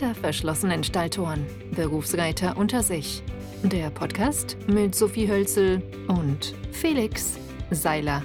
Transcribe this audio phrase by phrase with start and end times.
[0.00, 1.44] Hinter verschlossenen Stalltoren.
[1.76, 3.22] Berufsreiter unter sich.
[3.62, 7.38] Der Podcast mit Sophie Hölzel und Felix
[7.70, 8.24] Seiler.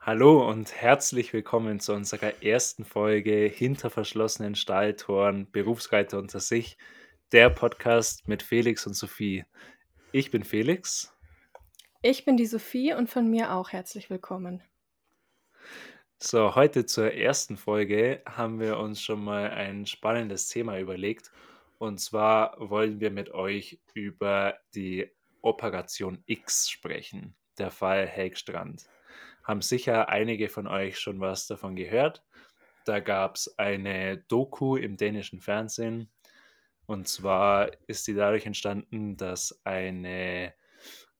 [0.00, 6.78] Hallo und herzlich willkommen zu unserer ersten Folge Hinter verschlossenen Stalltoren, Berufsreiter unter sich,
[7.32, 9.44] der Podcast mit Felix und Sophie.
[10.12, 11.12] Ich bin Felix.
[12.02, 14.62] Ich bin die Sophie und von mir auch herzlich willkommen.
[16.18, 21.30] So, heute zur ersten Folge haben wir uns schon mal ein spannendes Thema überlegt.
[21.78, 25.10] Und zwar wollen wir mit euch über die
[25.42, 28.88] Operation X sprechen, der Fall Helgstrand
[29.48, 32.22] haben sicher einige von euch schon was davon gehört.
[32.84, 36.10] Da gab es eine Doku im dänischen Fernsehen.
[36.84, 40.52] Und zwar ist die dadurch entstanden, dass eine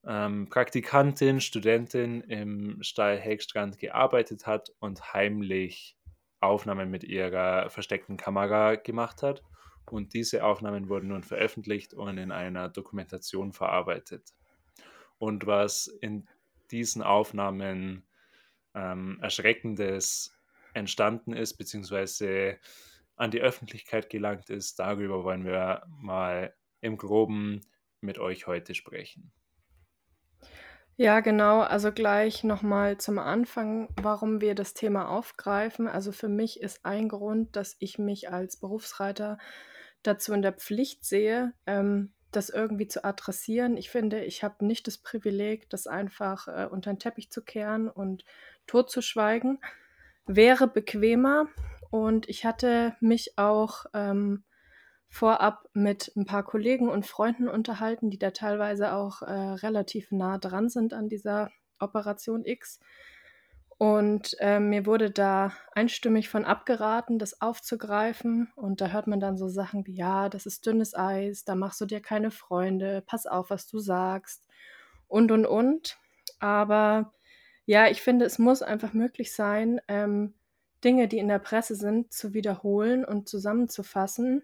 [0.07, 5.96] ähm, Praktikantin, Studentin im Stall Hegstrand gearbeitet hat und heimlich
[6.40, 9.43] Aufnahmen mit ihrer versteckten Kamera gemacht hat.
[9.90, 14.35] Und diese Aufnahmen wurden nun veröffentlicht und in einer Dokumentation verarbeitet.
[15.18, 16.29] Und was in
[16.71, 18.05] diesen Aufnahmen
[18.74, 20.37] ähm, Erschreckendes
[20.74, 22.59] entstanden ist, beziehungsweise
[23.16, 24.79] an die Öffentlichkeit gelangt ist.
[24.79, 27.62] Darüber wollen wir mal im groben
[28.01, 29.33] mit euch heute sprechen.
[31.01, 31.60] Ja, genau.
[31.60, 35.87] Also gleich nochmal zum Anfang, warum wir das Thema aufgreifen.
[35.87, 39.38] Also für mich ist ein Grund, dass ich mich als Berufsreiter
[40.02, 43.77] dazu in der Pflicht sehe, ähm, das irgendwie zu adressieren.
[43.77, 47.88] Ich finde, ich habe nicht das Privileg, das einfach äh, unter den Teppich zu kehren
[47.88, 48.24] und
[48.66, 49.60] totzuschweigen,
[50.27, 51.46] wäre bequemer.
[51.90, 54.43] Und ich hatte mich auch ähm,
[55.09, 60.38] vorab mit ein paar Kollegen und Freunden unterhalten, die da teilweise auch äh, relativ nah
[60.38, 62.80] dran sind an dieser Operation X.
[63.78, 68.50] Und äh, mir wurde da einstimmig von abgeraten, das aufzugreifen.
[68.56, 71.81] Und da hört man dann so Sachen wie, ja, das ist dünnes Eis, da machst
[71.81, 74.49] du dir keine Freunde, pass auf, was du sagst
[75.06, 75.97] und, und, und.
[76.41, 77.12] Aber
[77.66, 80.34] ja, ich finde, es muss einfach möglich sein, ähm,
[80.84, 84.43] Dinge, die in der Presse sind, zu wiederholen und zusammenzufassen.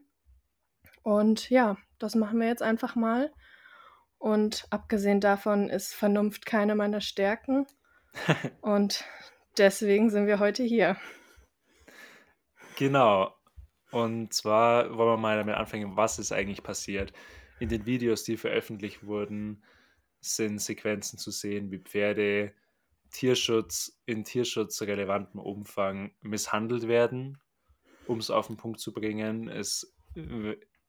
[1.04, 3.32] Und ja, das machen wir jetzt einfach mal.
[4.18, 7.66] Und abgesehen davon ist Vernunft keine meiner Stärken.
[8.62, 9.04] und
[9.58, 10.96] deswegen sind wir heute hier.
[12.76, 13.34] Genau.
[13.90, 17.12] Und zwar wollen wir mal damit anfangen, was ist eigentlich passiert.
[17.60, 19.62] In den Videos, die veröffentlicht wurden,
[20.20, 22.54] sind Sequenzen zu sehen, wie Pferde
[23.10, 27.38] Tierschutz in tierschutzrelevantem Umfang misshandelt werden,
[28.06, 29.48] um es auf den Punkt zu bringen.
[29.48, 29.94] Es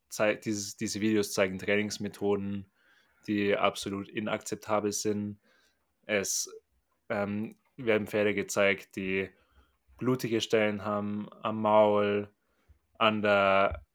[0.09, 2.65] zeigt, dieses, diese Videos zeigen Trainingsmethoden,
[3.27, 5.39] die absolut inakzeptabel sind.
[6.05, 6.49] Es
[7.09, 9.29] ähm, werden Pferde gezeigt, die
[9.97, 12.29] blutige Stellen haben am Maul,
[12.97, 13.85] an der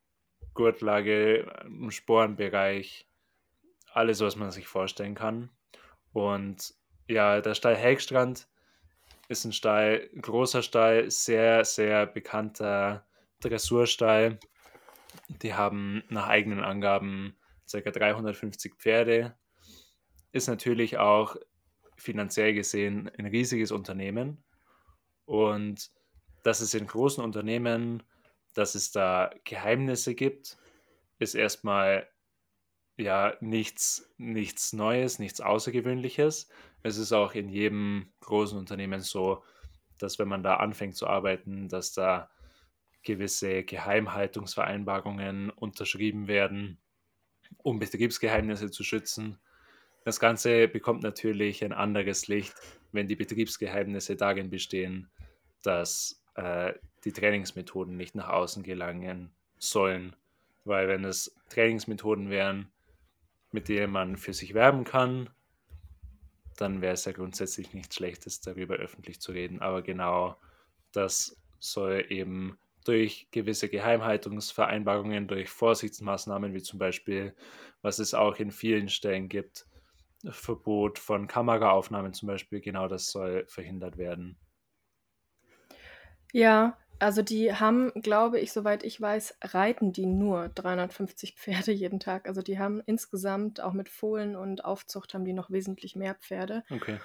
[0.55, 3.07] Gurtlage, im Sporenbereich,
[3.93, 5.51] alles, was man sich vorstellen kann.
[6.13, 6.75] Und
[7.09, 8.49] ja, der Stall Helgstrand
[9.29, 13.07] ist ein Stall, ein großer Stall, sehr, sehr bekannter
[13.41, 14.39] Dressurstall.
[15.43, 17.37] Die haben nach eigenen Angaben
[17.71, 17.91] ca.
[17.91, 19.37] 350 Pferde.
[20.33, 21.37] Ist natürlich auch
[21.97, 24.43] finanziell gesehen ein riesiges Unternehmen.
[25.25, 25.91] Und
[26.43, 28.03] dass es in großen Unternehmen,
[28.55, 30.57] dass es da Geheimnisse gibt,
[31.19, 32.09] ist erstmal
[32.97, 36.49] ja nichts, nichts Neues, nichts Außergewöhnliches.
[36.83, 39.45] Es ist auch in jedem großen Unternehmen so,
[39.99, 42.31] dass wenn man da anfängt zu arbeiten, dass da
[43.03, 46.79] gewisse Geheimhaltungsvereinbarungen unterschrieben werden,
[47.59, 49.39] um Betriebsgeheimnisse zu schützen.
[50.05, 52.55] Das Ganze bekommt natürlich ein anderes Licht,
[52.93, 55.09] wenn die Betriebsgeheimnisse darin bestehen,
[55.63, 56.73] dass äh,
[57.05, 60.17] die Trainingsmethoden nicht nach außen gelangen sollen.
[60.65, 62.71] Weil wenn es Trainingsmethoden wären,
[63.53, 65.31] mit denen man für sich werben kann,
[66.57, 69.61] dann wäre es ja grundsätzlich nichts Schlechtes, darüber öffentlich zu reden.
[69.61, 70.37] Aber genau
[70.93, 77.35] das soll eben durch gewisse Geheimhaltungsvereinbarungen, durch Vorsichtsmaßnahmen, wie zum Beispiel,
[77.83, 79.67] was es auch in vielen Stellen gibt,
[80.31, 84.39] Verbot von Kameraaufnahmen zum Beispiel, genau das soll verhindert werden.
[86.33, 92.01] Ja, also die haben, glaube ich, soweit ich weiß, reiten die nur 350 Pferde jeden
[92.01, 92.29] Tag.
[92.29, 96.63] Also die haben insgesamt auch mit Fohlen und Aufzucht haben die noch wesentlich mehr Pferde.
[96.71, 97.01] Okay.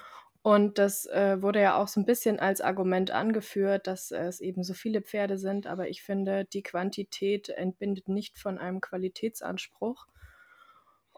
[0.45, 4.63] Und das äh, wurde ja auch so ein bisschen als Argument angeführt, dass es eben
[4.63, 5.65] so viele Pferde sind.
[5.65, 10.05] Aber ich finde, die Quantität entbindet nicht von einem Qualitätsanspruch.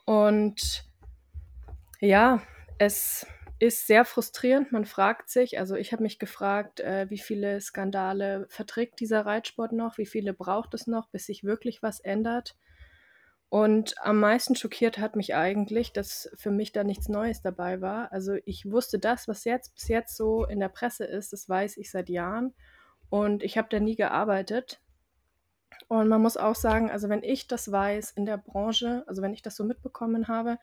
[0.06, 0.86] Und
[2.00, 2.42] ja,
[2.78, 3.28] es
[3.60, 4.72] ist sehr frustrierend.
[4.72, 9.74] Man fragt sich, also ich habe mich gefragt, äh, wie viele Skandale verträgt dieser Reitsport
[9.74, 12.56] noch, wie viele braucht es noch, bis sich wirklich was ändert.
[13.50, 18.12] Und am meisten schockiert hat mich eigentlich, dass für mich da nichts Neues dabei war.
[18.12, 21.78] Also ich wusste das, was jetzt bis jetzt so in der Presse ist, das weiß
[21.78, 22.54] ich seit Jahren.
[23.10, 24.82] Und ich habe da nie gearbeitet.
[25.88, 29.34] Und man muss auch sagen, also wenn ich das weiß in der Branche, also wenn
[29.34, 30.58] ich das so mitbekommen habe,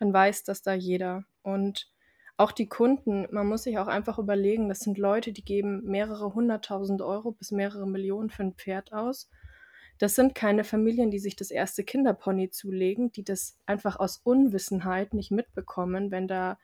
[0.00, 1.24] dann weiß das da jeder.
[1.42, 1.92] Und
[2.36, 6.34] auch die Kunden, man muss sich auch einfach überlegen, das sind Leute, die geben mehrere
[6.34, 9.30] hunderttausend Euro bis mehrere Millionen für ein Pferd aus.
[9.98, 15.14] Das sind keine Familien, die sich das erste Kinderpony zulegen, die das einfach aus Unwissenheit
[15.14, 16.58] nicht mitbekommen, wenn da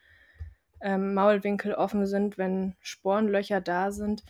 [0.81, 4.25] ähm, Maulwinkel offen sind, wenn Sporenlöcher da sind.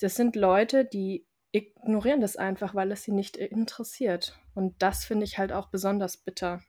[0.00, 4.38] Das sind Leute, die ignorieren das einfach, weil es sie nicht interessiert.
[4.54, 6.62] Und das finde ich halt auch besonders bitter.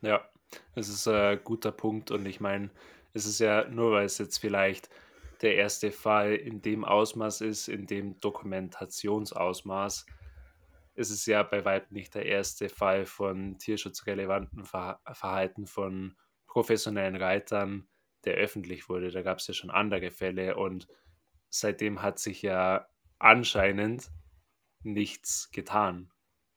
[0.00, 0.28] Ja,
[0.74, 2.70] es ist ein guter Punkt und ich meine,
[3.12, 4.88] es ist ja nur, weil es jetzt vielleicht
[5.44, 10.06] der erste Fall in dem Ausmaß ist, in dem Dokumentationsausmaß,
[10.94, 17.16] ist es ja bei weitem nicht der erste Fall von tierschutzrelevanten Ver Verhalten von professionellen
[17.16, 17.88] Reitern,
[18.24, 19.10] der öffentlich wurde.
[19.10, 20.88] Da gab es ja schon andere Fälle und
[21.50, 22.88] seitdem hat sich ja
[23.18, 24.10] anscheinend
[24.82, 26.10] nichts getan.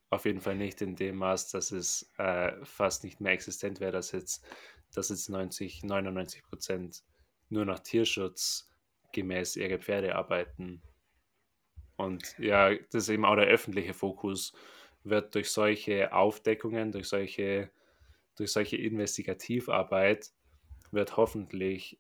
[0.10, 3.92] Auf jeden Fall nicht in dem Maß, dass es äh, fast nicht mehr existent wäre,
[3.92, 4.46] dass jetzt,
[4.94, 7.04] dass jetzt 90, 99 Prozent
[7.50, 8.67] nur nach Tierschutz
[9.12, 10.82] gemäß ihre Pferde arbeiten.
[11.96, 14.54] Und ja, das ist eben auch der öffentliche Fokus,
[15.04, 17.72] wird durch solche Aufdeckungen, durch solche,
[18.36, 20.32] durch solche Investigativarbeit,
[20.92, 22.00] wird hoffentlich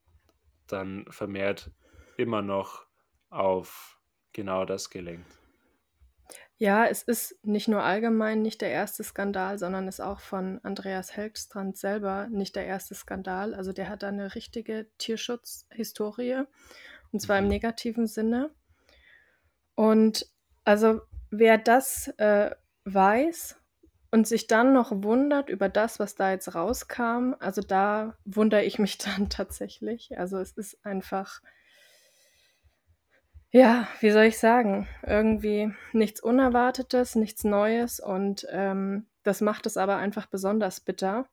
[0.67, 1.71] dann vermehrt
[2.17, 2.85] immer noch
[3.29, 3.99] auf
[4.33, 5.39] genau das gelenkt.
[6.59, 11.15] Ja, es ist nicht nur allgemein nicht der erste Skandal, sondern ist auch von Andreas
[11.15, 13.53] Helgstrand selber nicht der erste Skandal.
[13.53, 16.45] Also der hat da eine richtige Tierschutzhistorie
[17.11, 17.51] und zwar im mhm.
[17.51, 18.51] negativen Sinne.
[19.75, 20.27] Und
[20.63, 22.51] also wer das äh,
[22.85, 23.59] weiß
[24.11, 28.79] und sich dann noch wundert über das, was da jetzt rauskam, also da wundere ich
[28.79, 30.17] mich dann tatsächlich.
[30.17, 31.41] Also es ist einfach
[33.49, 34.87] ja, wie soll ich sagen?
[35.05, 41.27] Irgendwie nichts Unerwartetes, nichts Neues und ähm, das macht es aber einfach besonders bitter.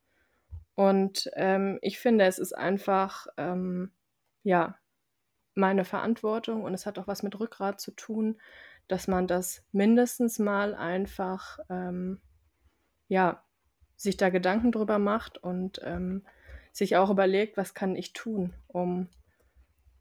[0.75, 3.93] Und ähm, ich finde, es ist einfach, ähm,
[4.43, 4.77] ja,
[5.55, 8.41] meine Verantwortung und es hat auch was mit Rückgrat zu tun,
[8.89, 12.21] dass man das mindestens mal einfach, ähm,
[13.09, 13.43] ja,
[13.97, 16.27] sich da Gedanken drüber macht und ähm,
[16.73, 19.09] sich auch überlegt, was kann ich tun, um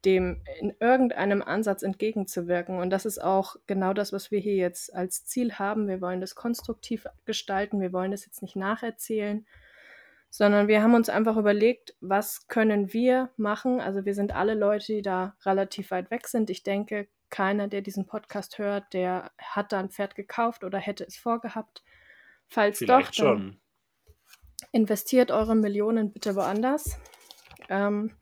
[0.04, 2.78] dem in irgendeinem Ansatz entgegenzuwirken.
[2.78, 5.88] Und das ist auch genau das, was wir hier jetzt als Ziel haben.
[5.88, 7.80] Wir wollen das konstruktiv gestalten.
[7.80, 9.46] Wir wollen das jetzt nicht nacherzählen,
[10.36, 13.80] sondern wir haben uns einfach überlegt, was können wir machen.
[13.80, 16.50] Also wir sind alle Leute, die da relativ weit weg sind.
[16.50, 21.04] Ich denke, keiner, der diesen Podcast hört, der hat da ein Pferd gekauft oder hätte
[21.04, 21.84] es vorgehabt.
[22.48, 23.60] Falls Vielleicht doch, dann
[24.72, 26.98] investiert eure Millionen bitte woanders.
[27.68, 28.16] Ähm,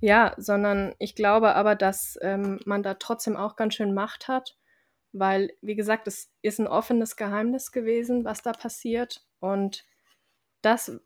[0.00, 4.58] ja, sondern ich glaube aber, dass ähm, man da trotzdem auch ganz schön Macht hat,
[5.12, 9.24] weil, wie gesagt, es ist ein offenes Geheimnis gewesen, was da passiert.
[9.38, 9.86] Und
[10.62, 11.00] das,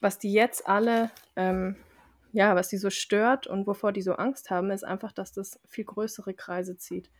[0.00, 1.76] was die jetzt alle, ähm,
[2.32, 5.60] ja, was die so stört und wovor die so Angst haben, ist einfach, dass das
[5.68, 7.10] viel größere Kreise zieht.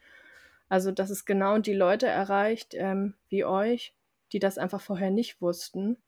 [0.69, 3.95] Also, dass es genau die Leute erreicht, ähm, wie euch,
[4.33, 5.99] die das einfach vorher nicht wussten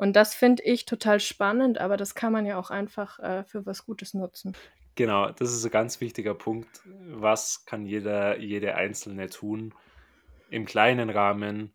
[0.00, 3.66] und das finde ich total spannend, aber das kann man ja auch einfach äh, für
[3.66, 4.56] was Gutes nutzen.
[4.94, 6.80] Genau, das ist ein ganz wichtiger Punkt.
[7.10, 9.74] Was kann jeder, jede Einzelne tun?
[10.48, 11.74] Im kleinen Rahmen,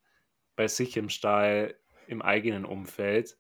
[0.56, 1.76] bei sich im Stall,
[2.08, 3.38] im eigenen Umfeld.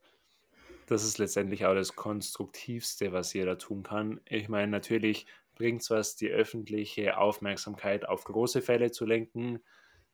[0.88, 4.22] Das ist letztendlich auch das Konstruktivste, was jeder tun kann.
[4.26, 9.64] Ich meine, natürlich bringt es was, die öffentliche Aufmerksamkeit auf große Fälle zu lenken,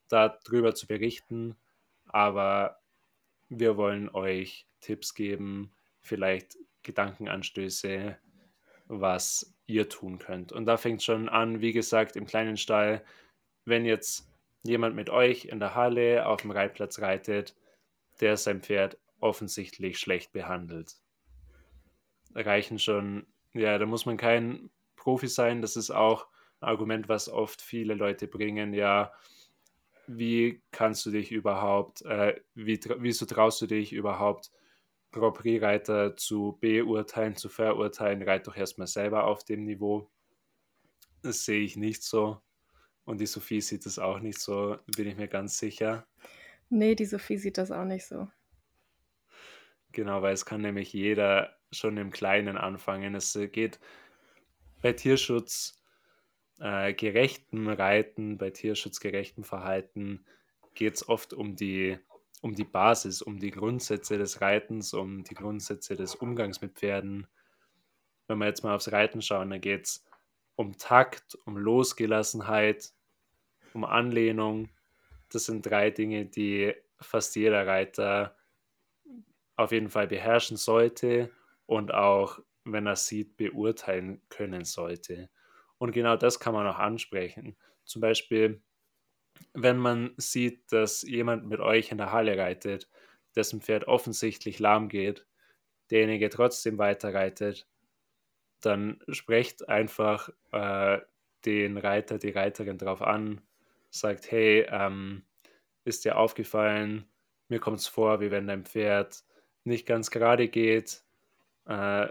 [0.08, 1.56] darüber zu berichten,
[2.06, 2.80] aber
[3.50, 8.18] wir wollen euch Tipps geben, vielleicht Gedankenanstöße,
[8.88, 10.52] was ihr tun könnt.
[10.52, 13.04] Und da fängt schon an, wie gesagt, im kleinen Stall,
[13.66, 14.28] wenn jetzt
[14.64, 17.56] jemand mit euch in der Halle auf dem Reitplatz reitet,
[18.22, 20.96] der sein Pferd offensichtlich schlecht behandelt.
[22.34, 26.28] Reichen schon, ja, da muss man kein Profi sein, das ist auch
[26.60, 29.12] ein Argument, was oft viele Leute bringen, ja,
[30.08, 34.52] wie kannst du dich überhaupt, äh, wie, wieso traust du dich überhaupt,
[35.12, 38.22] Grand Prix-Reiter zu beurteilen, zu verurteilen?
[38.22, 40.10] Reit doch erstmal selber auf dem Niveau.
[41.22, 42.42] Das sehe ich nicht so.
[43.04, 46.08] Und die Sophie sieht das auch nicht so, bin ich mir ganz sicher.
[46.72, 48.30] Nee, die Sophie sieht das auch nicht so.
[49.92, 53.14] Genau, weil es kann nämlich jeder schon im Kleinen anfangen.
[53.14, 53.80] Es geht
[54.82, 55.84] bei Tierschutz
[56.62, 60.26] äh, gerechtem Reiten, bei tierschutzgerechtem Verhalten
[60.74, 61.98] geht es oft um die,
[62.42, 67.28] um die Basis, um die Grundsätze des Reitens, um die Grundsätze des Umgangs mit Pferden.
[68.28, 70.06] Wenn wir jetzt mal aufs Reiten schauen, dann geht es
[70.56, 72.94] um Takt, um Losgelassenheit,
[73.74, 74.70] um Anlehnung.
[75.32, 78.36] Das sind drei Dinge, die fast jeder Reiter
[79.56, 81.32] auf jeden Fall beherrschen sollte
[81.66, 85.30] und auch, wenn er sieht, beurteilen können sollte.
[85.78, 87.56] Und genau das kann man auch ansprechen.
[87.86, 88.62] Zum Beispiel,
[89.54, 92.90] wenn man sieht, dass jemand mit euch in der Halle reitet,
[93.36, 95.26] dessen Pferd offensichtlich lahm geht,
[95.90, 97.68] derjenige trotzdem weiter reitet,
[98.62, 101.00] dann sprecht einfach äh,
[101.46, 103.42] den Reiter, die Reiterin darauf an,
[103.92, 105.26] sagt, hey, ähm,
[105.86, 107.12] ist dir aufgefallen,
[107.50, 109.24] mir kommt es vor, wie wenn dein Pferd
[109.64, 111.04] nicht ganz gerade geht.
[111.66, 112.10] Äh,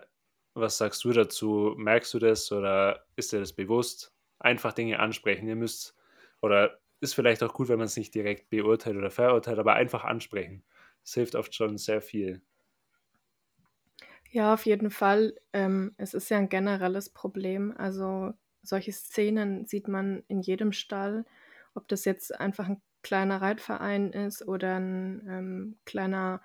[0.54, 1.74] was sagst du dazu?
[1.76, 4.14] Merkst du das oder ist dir das bewusst?
[4.38, 5.48] Einfach Dinge ansprechen.
[5.48, 5.96] Ihr müsst,
[6.42, 10.04] oder ist vielleicht auch gut, wenn man es nicht direkt beurteilt oder verurteilt, aber einfach
[10.04, 10.64] ansprechen.
[11.02, 12.42] Das hilft oft schon sehr viel.
[14.30, 15.34] Ja, auf jeden Fall.
[15.52, 17.74] Ähm, es ist ja ein generelles Problem.
[17.76, 18.32] Also
[18.62, 21.24] solche Szenen sieht man in jedem Stall,
[21.74, 26.42] ob das jetzt einfach ein kleiner Reitverein ist oder ein ähm, kleiner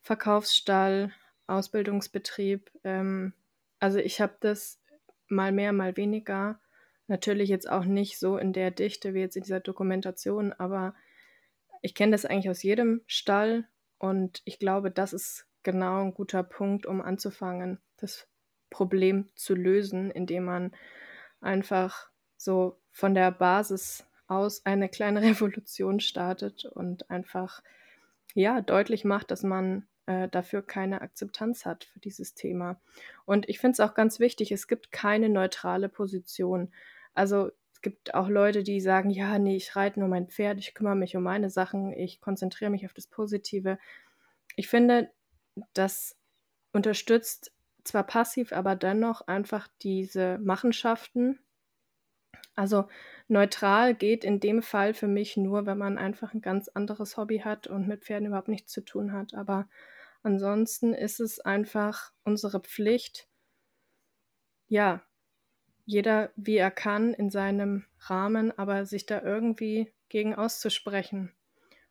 [0.00, 1.12] Verkaufsstall,
[1.46, 2.70] Ausbildungsbetrieb.
[2.84, 3.32] Ähm,
[3.80, 4.80] also ich habe das
[5.28, 6.60] mal mehr, mal weniger.
[7.08, 10.94] Natürlich jetzt auch nicht so in der Dichte wie jetzt in dieser Dokumentation, aber
[11.80, 13.66] ich kenne das eigentlich aus jedem Stall
[13.98, 18.28] und ich glaube, das ist genau ein guter Punkt, um anzufangen, das
[18.70, 20.72] Problem zu lösen, indem man
[21.40, 27.62] einfach so von der Basis aus eine kleine Revolution startet und einfach
[28.34, 32.80] ja deutlich macht, dass man äh, dafür keine Akzeptanz hat für dieses Thema.
[33.24, 36.72] Und ich finde es auch ganz wichtig, es gibt keine neutrale Position.
[37.14, 40.74] Also es gibt auch Leute, die sagen, ja, nee, ich reite nur mein Pferd, ich
[40.74, 43.78] kümmere mich um meine Sachen, ich konzentriere mich auf das Positive.
[44.56, 45.10] Ich finde,
[45.74, 46.16] das
[46.72, 47.52] unterstützt
[47.84, 51.38] zwar passiv, aber dennoch einfach diese Machenschaften.
[52.54, 52.88] Also
[53.28, 57.38] neutral geht in dem Fall für mich nur, wenn man einfach ein ganz anderes Hobby
[57.38, 59.34] hat und mit Pferden überhaupt nichts zu tun hat.
[59.34, 59.68] Aber
[60.22, 63.28] ansonsten ist es einfach unsere Pflicht,
[64.68, 65.02] ja,
[65.84, 71.32] jeder wie er kann in seinem Rahmen, aber sich da irgendwie gegen auszusprechen.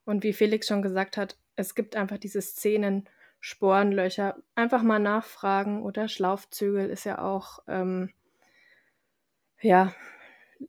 [0.05, 5.83] Und wie Felix schon gesagt hat, es gibt einfach diese Szenen, Sporenlöcher, einfach mal nachfragen
[5.83, 8.11] oder Schlaufzügel ist ja auch, ähm,
[9.59, 9.93] ja,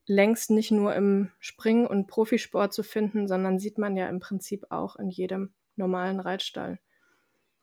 [0.06, 4.66] längst nicht nur im Springen und Profisport zu finden, sondern sieht man ja im Prinzip
[4.70, 6.78] auch in jedem normalen Reitstall.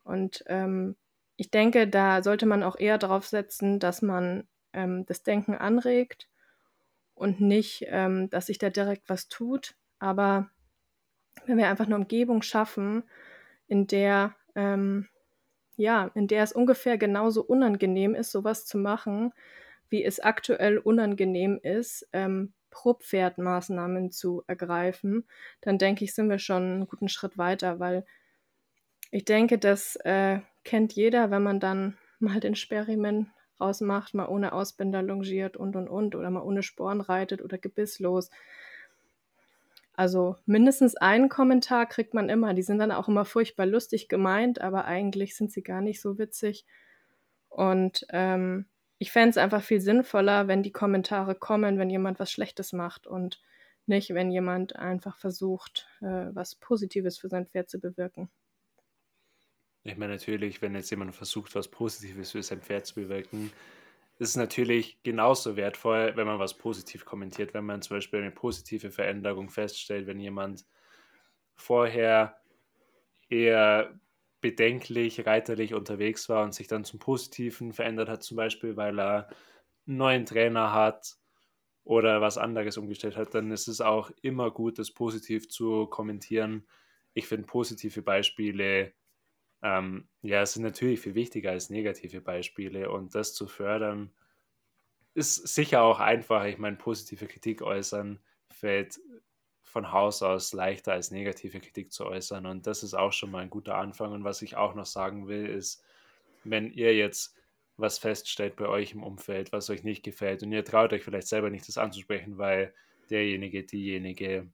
[0.03, 0.95] Und ähm,
[1.35, 6.27] ich denke, da sollte man auch eher darauf setzen, dass man ähm, das Denken anregt
[7.15, 9.75] und nicht, ähm, dass sich da direkt was tut.
[9.99, 10.49] Aber
[11.45, 13.03] wenn wir einfach eine Umgebung schaffen,
[13.67, 15.07] in der ähm,
[15.79, 19.31] ja, in der es ungefähr genauso unangenehm ist, sowas zu machen,
[19.89, 25.27] wie es aktuell unangenehm ist, ähm, Pro-Pferd-Maßnahmen zu ergreifen,
[25.61, 28.05] dann denke ich, sind wir schon einen guten Schritt weiter, weil
[29.11, 34.53] ich denke, das äh, kennt jeder, wenn man dann mal den Sperrimen rausmacht, mal ohne
[34.53, 38.29] Ausbinder longiert und und und oder mal ohne Sporen reitet oder gebisslos.
[39.93, 42.53] Also mindestens einen Kommentar kriegt man immer.
[42.53, 46.17] Die sind dann auch immer furchtbar lustig gemeint, aber eigentlich sind sie gar nicht so
[46.17, 46.65] witzig.
[47.49, 48.65] Und ähm,
[48.99, 53.07] ich fände es einfach viel sinnvoller, wenn die Kommentare kommen, wenn jemand was Schlechtes macht
[53.07, 53.41] und
[53.85, 58.29] nicht, wenn jemand einfach versucht, äh, was Positives für sein Pferd zu bewirken.
[59.83, 63.51] Ich meine natürlich, wenn jetzt jemand versucht, was Positives für sein Pferd zu bewirken,
[64.19, 68.31] ist es natürlich genauso wertvoll, wenn man was positiv kommentiert, wenn man zum Beispiel eine
[68.31, 70.65] positive Veränderung feststellt, wenn jemand
[71.55, 72.41] vorher
[73.29, 73.97] eher
[74.41, 79.29] bedenklich, reiterlich unterwegs war und sich dann zum Positiven verändert hat, zum Beispiel weil er
[79.87, 81.17] einen neuen Trainer hat
[81.83, 86.67] oder was anderes umgestellt hat, dann ist es auch immer gut, das positiv zu kommentieren.
[87.13, 88.93] Ich finde positive Beispiele
[89.63, 94.13] ähm, ja, sind natürlich viel wichtiger als negative Beispiele und das zu fördern
[95.13, 96.45] ist sicher auch einfach.
[96.45, 98.19] Ich meine, positive Kritik äußern
[98.51, 98.99] fällt
[99.69, 103.43] von Haus aus leichter als negative Kritik zu äußern und das ist auch schon mal
[103.43, 104.11] ein guter Anfang.
[104.11, 105.83] Und was ich auch noch sagen will, ist,
[106.43, 107.35] wenn ihr jetzt
[107.77, 111.27] was feststellt bei euch im Umfeld, was euch nicht gefällt und ihr traut euch vielleicht
[111.27, 112.73] selber nicht, das anzusprechen, weil
[113.09, 114.51] derjenige, diejenige,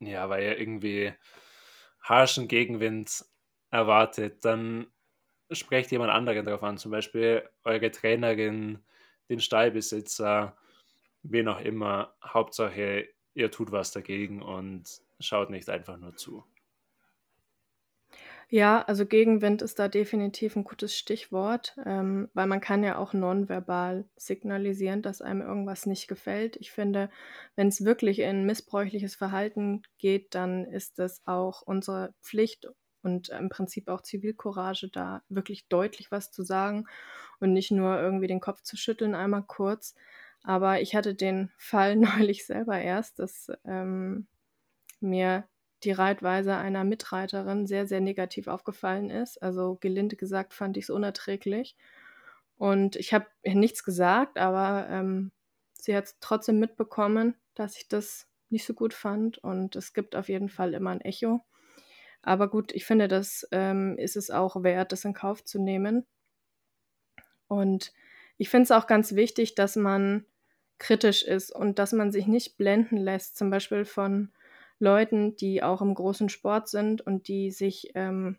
[0.00, 1.14] ja, weil ihr irgendwie
[2.02, 3.24] harschen Gegenwind
[3.70, 4.88] erwartet, dann
[5.50, 8.84] sprecht jemand anderen darauf an, zum Beispiel eure Trainerin,
[9.28, 10.56] den Stallbesitzer,
[11.22, 12.14] wen auch immer.
[12.22, 14.84] Hauptsache, ihr tut was dagegen und
[15.20, 16.44] schaut nicht einfach nur zu.
[18.48, 23.12] Ja, also Gegenwind ist da definitiv ein gutes Stichwort, ähm, weil man kann ja auch
[23.12, 26.56] nonverbal signalisieren, dass einem irgendwas nicht gefällt.
[26.56, 27.10] Ich finde,
[27.56, 32.68] wenn es wirklich in missbräuchliches Verhalten geht, dann ist es auch unsere Pflicht
[33.02, 36.86] und im Prinzip auch Zivilcourage, da wirklich deutlich was zu sagen
[37.40, 39.96] und nicht nur irgendwie den Kopf zu schütteln, einmal kurz.
[40.46, 44.28] Aber ich hatte den Fall neulich selber erst, dass ähm,
[45.00, 45.48] mir
[45.82, 49.42] die Reitweise einer Mitreiterin sehr, sehr negativ aufgefallen ist.
[49.42, 51.76] Also gelinde gesagt fand ich es unerträglich.
[52.56, 55.32] Und ich habe nichts gesagt, aber ähm,
[55.74, 59.38] sie hat trotzdem mitbekommen, dass ich das nicht so gut fand.
[59.38, 61.44] Und es gibt auf jeden Fall immer ein Echo.
[62.22, 66.06] Aber gut, ich finde, das ähm, ist es auch wert, das in Kauf zu nehmen.
[67.48, 67.92] Und
[68.38, 70.24] ich finde es auch ganz wichtig, dass man
[70.78, 74.30] kritisch ist und dass man sich nicht blenden lässt, zum Beispiel von
[74.78, 78.38] Leuten, die auch im großen Sport sind und die sich ähm,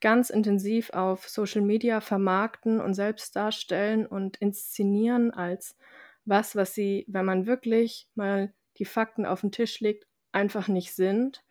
[0.00, 5.76] ganz intensiv auf Social Media vermarkten und selbst darstellen und inszenieren als
[6.24, 10.94] was, was sie, wenn man wirklich mal die Fakten auf den Tisch legt, einfach nicht
[10.94, 11.44] sind.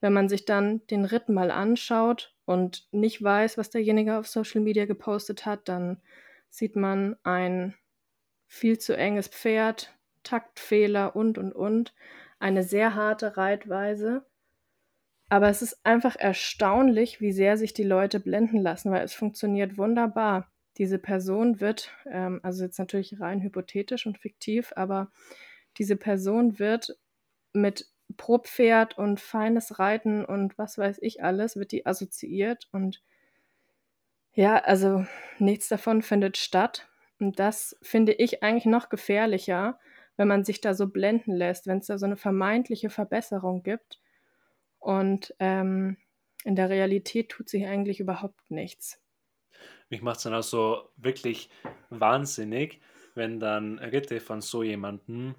[0.00, 4.60] Wenn man sich dann den Ritt mal anschaut und nicht weiß, was derjenige auf Social
[4.60, 6.00] Media gepostet hat, dann
[6.50, 7.74] sieht man ein
[8.52, 11.94] viel zu enges Pferd, Taktfehler und, und, und
[12.38, 14.26] eine sehr harte Reitweise.
[15.30, 19.78] Aber es ist einfach erstaunlich, wie sehr sich die Leute blenden lassen, weil es funktioniert
[19.78, 20.52] wunderbar.
[20.76, 25.10] Diese Person wird, ähm, also jetzt natürlich rein hypothetisch und fiktiv, aber
[25.78, 26.98] diese Person wird
[27.54, 33.02] mit Probpferd und feines Reiten und was weiß ich alles, wird die assoziiert und
[34.34, 35.06] ja, also
[35.38, 36.91] nichts davon findet statt.
[37.22, 39.78] Und das finde ich eigentlich noch gefährlicher,
[40.16, 44.00] wenn man sich da so blenden lässt, wenn es da so eine vermeintliche Verbesserung gibt
[44.80, 45.98] und ähm,
[46.44, 49.00] in der Realität tut sich eigentlich überhaupt nichts.
[49.88, 51.48] Mich macht es dann auch so wirklich
[51.90, 52.80] wahnsinnig,
[53.14, 55.36] wenn dann Ritte von so jemandem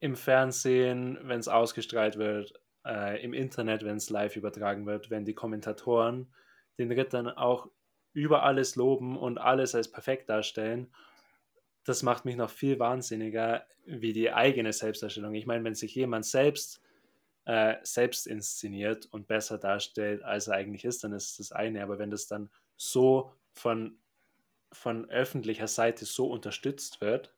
[0.00, 2.54] im Fernsehen, wenn es ausgestrahlt wird,
[2.86, 6.32] äh, im Internet, wenn es live übertragen wird, wenn die Kommentatoren
[6.78, 7.68] den Ritt dann auch
[8.14, 10.88] über alles loben und alles als perfekt darstellen
[11.84, 15.34] das macht mich noch viel wahnsinniger wie die eigene Selbstdarstellung.
[15.34, 16.80] Ich meine, wenn sich jemand selbst
[17.44, 21.82] äh, selbst inszeniert und besser darstellt, als er eigentlich ist, dann ist das eine.
[21.82, 23.98] Aber wenn das dann so von,
[24.72, 27.34] von öffentlicher Seite so unterstützt wird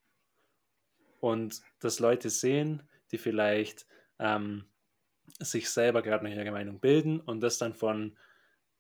[1.19, 3.89] und dass Leute sehen, die vielleicht
[4.21, 4.67] ähm,
[5.41, 8.17] sich selber gerade noch ihre Meinung bilden und das dann von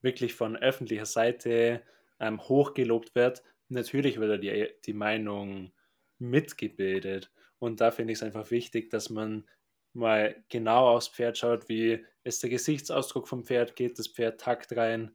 [0.06, 1.82] wirklich von öffentlicher Seite
[2.18, 5.72] ähm, hochgelobt wird, natürlich wird da die, die Meinung
[6.18, 7.30] mitgebildet.
[7.58, 9.44] Und da finde ich es einfach wichtig, dass man
[9.92, 14.76] mal genau aufs Pferd schaut, wie ist der Gesichtsausdruck vom Pferd, geht das Pferd takt
[14.76, 15.14] rein,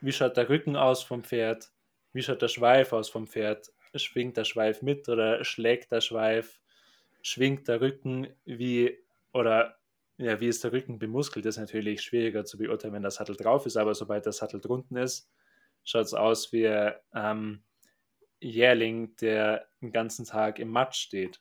[0.00, 1.70] wie schaut der Rücken aus vom Pferd,
[2.12, 6.60] wie schaut der Schweif aus vom Pferd, schwingt der Schweif mit oder schlägt der Schweif,
[7.22, 8.98] schwingt der Rücken, wie
[9.32, 9.78] oder
[10.18, 13.66] ja, wie ist der Rücken bemuskelt, ist natürlich schwieriger zu beurteilen, wenn der Sattel drauf
[13.66, 15.30] ist, aber sobald der Sattel drunten ist,
[15.84, 16.64] schaut es aus wie
[17.14, 17.62] ähm,
[18.40, 21.40] Jährling, der den ganzen Tag im Matsch steht.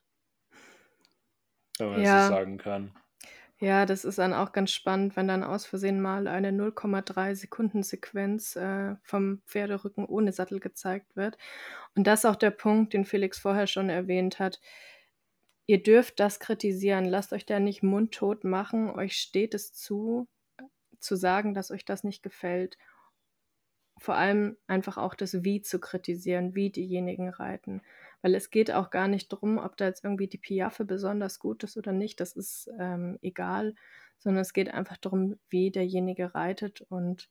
[1.78, 2.16] Wenn man ja.
[2.16, 2.94] das so sagen kann.
[3.60, 7.84] Ja, das ist dann auch ganz spannend, wenn dann aus Versehen mal eine 0,3 Sekunden
[7.84, 11.38] Sequenz äh, vom Pferderücken ohne Sattel gezeigt wird.
[11.96, 14.60] Und das ist auch der Punkt, den Felix vorher schon erwähnt hat.
[15.68, 20.28] Ihr dürft das kritisieren, lasst euch da nicht mundtot machen, euch steht es zu,
[21.00, 22.78] zu sagen, dass euch das nicht gefällt
[23.98, 27.82] vor allem einfach auch das Wie zu kritisieren, wie diejenigen reiten.
[28.22, 31.64] Weil es geht auch gar nicht darum, ob da jetzt irgendwie die Piaffe besonders gut
[31.64, 33.76] ist oder nicht, das ist ähm, egal,
[34.20, 37.30] sondern es geht einfach darum, wie derjenige reitet und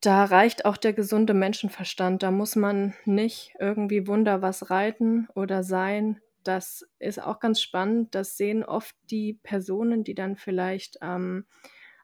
[0.00, 2.24] da reicht auch der gesunde Menschenverstand.
[2.24, 6.20] Da muss man nicht irgendwie wunder was reiten oder sein.
[6.44, 8.14] Das ist auch ganz spannend.
[8.14, 11.46] Das sehen oft die Personen, die dann vielleicht ähm,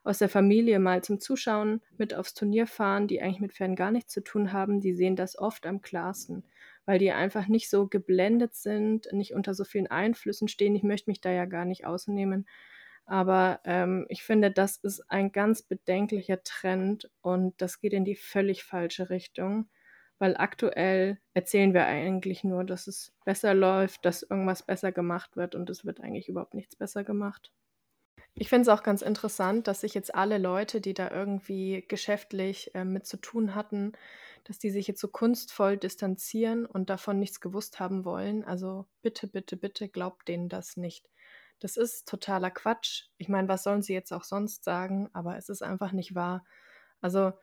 [0.03, 3.91] aus der Familie mal zum Zuschauen mit aufs Turnier fahren, die eigentlich mit Pferden gar
[3.91, 6.45] nichts zu tun haben, die sehen das oft am klarsten,
[6.85, 10.75] weil die einfach nicht so geblendet sind, nicht unter so vielen Einflüssen stehen.
[10.75, 12.47] Ich möchte mich da ja gar nicht ausnehmen.
[13.05, 18.15] Aber ähm, ich finde, das ist ein ganz bedenklicher Trend und das geht in die
[18.15, 19.67] völlig falsche Richtung,
[20.19, 25.55] weil aktuell erzählen wir eigentlich nur, dass es besser läuft, dass irgendwas besser gemacht wird
[25.55, 27.51] und es wird eigentlich überhaupt nichts besser gemacht.
[28.35, 32.73] Ich finde es auch ganz interessant, dass sich jetzt alle Leute, die da irgendwie geschäftlich
[32.75, 33.93] äh, mit zu tun hatten,
[34.43, 38.43] dass die sich jetzt so kunstvoll distanzieren und davon nichts gewusst haben wollen.
[38.43, 41.09] Also bitte, bitte, bitte glaubt denen das nicht.
[41.59, 43.07] Das ist totaler Quatsch.
[43.17, 45.09] Ich meine, was sollen sie jetzt auch sonst sagen?
[45.13, 46.45] Aber es ist einfach nicht wahr.
[47.01, 47.33] Also,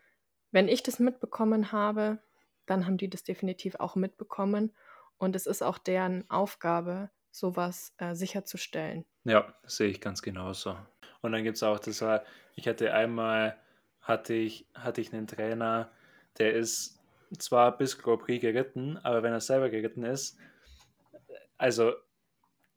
[0.52, 2.18] wenn ich das mitbekommen habe,
[2.66, 4.74] dann haben die das definitiv auch mitbekommen.
[5.18, 9.04] Und es ist auch deren Aufgabe, sowas äh, sicherzustellen.
[9.24, 10.76] Ja, sehe ich ganz genauso.
[11.20, 12.04] Und dann gibt es auch, das
[12.54, 13.58] ich hatte einmal,
[14.00, 15.90] hatte ich, hatte ich einen Trainer,
[16.38, 16.98] der ist
[17.38, 20.38] zwar bis Grand Prix geritten, aber wenn er selber geritten ist,
[21.58, 21.94] also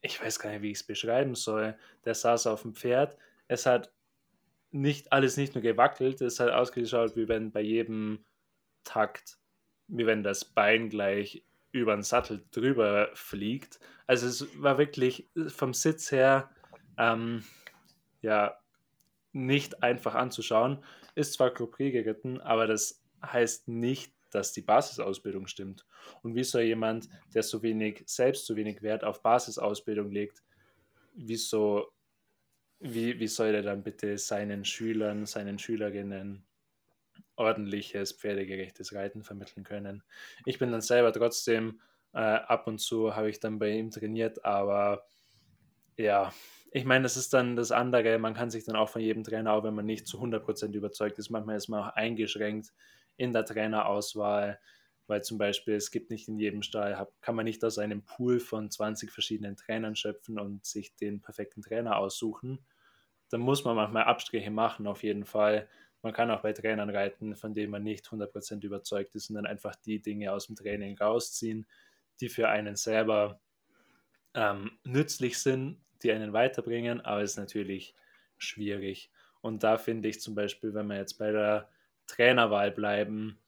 [0.02, 1.78] ich weiß gar nicht, wie ich es beschreiben soll.
[2.06, 3.91] Der saß auf dem Pferd, es hat
[4.71, 8.23] nicht alles nicht nur gewackelt, es hat ausgeschaut, wie wenn bei jedem
[8.84, 9.38] Takt,
[9.89, 13.80] wie wenn das Bein gleich über den Sattel drüber fliegt.
[14.08, 16.49] Also es war wirklich vom Sitz her
[16.97, 17.43] ähm,
[18.21, 18.58] ja
[19.32, 20.84] nicht einfach anzuschauen.
[21.15, 25.86] Ist zwar Coupé geritten, aber das heißt nicht, dass die Basisausbildung stimmt.
[26.21, 30.43] Und wie soll jemand, der so wenig, selbst so wenig Wert auf Basisausbildung legt,
[31.15, 31.91] wieso,
[32.80, 36.45] wie, wie soll er dann bitte seinen Schülern, seinen Schülerinnen
[37.39, 40.04] ordentliches, pferdegerechtes Reiten vermitteln können?
[40.45, 41.82] Ich bin dann selber trotzdem,
[42.13, 45.06] äh, ab und zu habe ich dann bei ihm trainiert, aber
[45.97, 46.34] ja,
[46.71, 48.19] ich meine, das ist dann das andere.
[48.19, 51.17] Man kann sich dann auch von jedem Trainer, auch wenn man nicht zu 100% überzeugt
[51.19, 52.73] ist, manchmal ist man auch eingeschränkt
[53.17, 54.60] in der Trainerauswahl,
[55.08, 58.39] weil zum Beispiel es gibt nicht in jedem Stall, kann man nicht aus einem Pool
[58.39, 62.60] von 20 verschiedenen Trainern schöpfen und sich den perfekten Trainer aussuchen.
[63.30, 65.67] Da muss man manchmal Abstriche machen, auf jeden Fall.
[66.02, 69.46] Man kann auch bei Trainern reiten, von denen man nicht 100% überzeugt ist und dann
[69.46, 71.68] einfach die Dinge aus dem Training rausziehen,
[72.22, 73.42] die für einen selber
[74.34, 77.96] ähm, nützlich sind, die einen weiterbringen, aber es ist natürlich
[78.38, 79.12] schwierig.
[79.42, 81.70] Und da finde ich zum Beispiel, wenn wir jetzt bei der
[82.08, 83.40] Trainerwahl bleiben,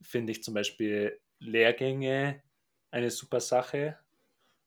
[0.00, 2.42] finde ich zum Beispiel Lehrgänge
[2.90, 3.98] eine super Sache,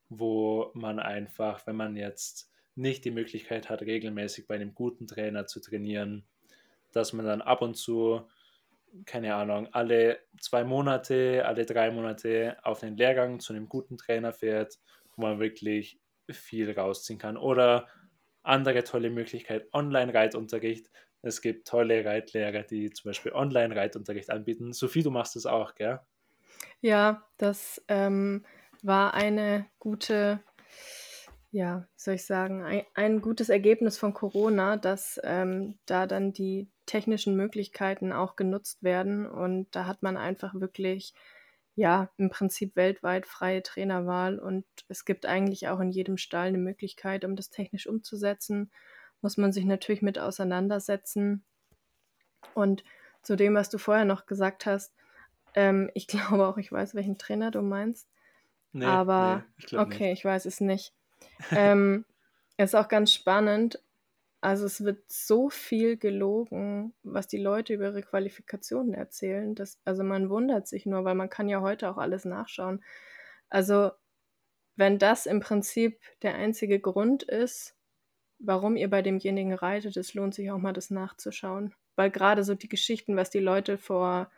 [0.09, 5.45] wo man einfach, wenn man jetzt nicht die Möglichkeit hat, regelmäßig bei einem guten Trainer
[5.45, 6.25] zu trainieren,
[6.95, 8.27] dass man dann ab und zu,
[9.05, 14.31] keine Ahnung, alle zwei Monate, alle drei Monate auf einen Lehrgang zu einem guten Trainer
[14.31, 14.79] fährt,
[15.15, 17.37] wo man wirklich viel rausziehen kann.
[17.37, 17.87] Oder
[18.43, 20.91] andere tolle Möglichkeit, Online-Reitunterricht.
[21.21, 24.73] Es gibt tolle Reitlehrer, die zum Beispiel Online-Reitunterricht anbieten.
[24.73, 25.99] Sophie, du machst das auch, gell?
[26.81, 28.45] Ja, das ähm,
[28.81, 30.41] war eine gute,
[31.51, 36.69] ja, soll ich sagen, ein, ein gutes Ergebnis von Corona, dass ähm, da dann die
[36.85, 39.25] technischen Möglichkeiten auch genutzt werden.
[39.25, 41.13] Und da hat man einfach wirklich,
[41.75, 44.39] ja, im Prinzip weltweit freie Trainerwahl.
[44.39, 48.71] Und es gibt eigentlich auch in jedem Stall eine Möglichkeit, um das technisch umzusetzen
[49.23, 51.43] muss man sich natürlich mit auseinandersetzen.
[52.53, 52.83] Und
[53.23, 54.93] zu dem, was du vorher noch gesagt hast,
[55.55, 58.07] ähm, ich glaube auch, ich weiß, welchen Trainer du meinst.
[58.73, 60.19] Nee, aber nee, ich okay, nicht.
[60.19, 60.93] ich weiß es nicht.
[61.51, 62.05] ähm,
[62.57, 63.81] ist auch ganz spannend.
[64.43, 69.55] Also es wird so viel gelogen, was die Leute über ihre Qualifikationen erzählen.
[69.55, 72.83] Dass, also man wundert sich nur, weil man kann ja heute auch alles nachschauen.
[73.49, 73.91] Also
[74.75, 77.77] wenn das im Prinzip der einzige Grund ist,
[78.37, 81.73] warum ihr bei demjenigen reitet, es lohnt sich auch mal das nachzuschauen.
[81.95, 84.29] Weil gerade so die Geschichten, was die Leute vor,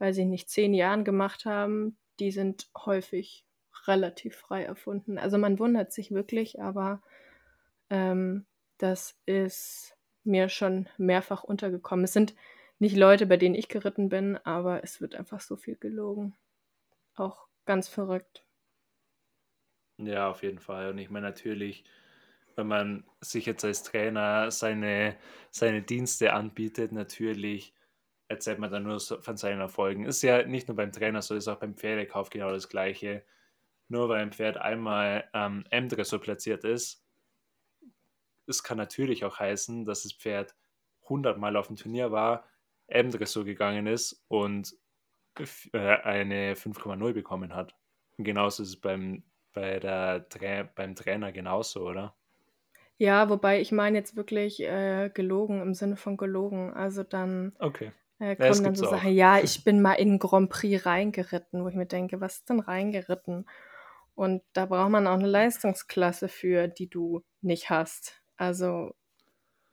[0.00, 3.46] weiß ich nicht, zehn Jahren gemacht haben, die sind häufig
[3.86, 5.16] relativ frei erfunden.
[5.16, 7.00] Also man wundert sich wirklich, aber
[7.88, 8.44] ähm,
[8.78, 12.04] das ist mir schon mehrfach untergekommen.
[12.04, 12.34] Es sind
[12.78, 16.36] nicht Leute, bei denen ich geritten bin, aber es wird einfach so viel gelogen.
[17.14, 18.44] Auch ganz verrückt.
[19.98, 20.90] Ja, auf jeden Fall.
[20.90, 21.84] Und ich meine natürlich,
[22.54, 25.16] wenn man sich jetzt als Trainer seine,
[25.50, 27.74] seine Dienste anbietet, natürlich
[28.28, 30.04] erzählt man dann nur von seinen Erfolgen.
[30.04, 33.24] Ist ja nicht nur beim Trainer so, ist auch beim Pferdekauf genau das Gleiche.
[33.88, 37.05] Nur weil ein Pferd einmal ähm, M-Dressur platziert ist,
[38.46, 40.54] es kann natürlich auch heißen, dass das Pferd
[41.04, 42.48] 100 Mal auf dem Turnier war,
[42.88, 44.74] M-Dressur gegangen ist und
[45.72, 47.76] äh, eine 5,0 bekommen hat.
[48.16, 50.26] Und genauso ist es beim, bei der,
[50.74, 52.16] beim Trainer genauso, oder?
[52.98, 56.72] Ja, wobei ich meine jetzt wirklich äh, gelogen im Sinne von gelogen.
[56.72, 57.92] Also dann Okay.
[58.18, 61.74] äh, kommen dann so Sachen, ja, ich bin mal in Grand Prix reingeritten, wo ich
[61.76, 63.46] mir denke, was ist denn reingeritten?
[64.14, 68.22] Und da braucht man auch eine Leistungsklasse für, die du nicht hast.
[68.36, 68.94] Also,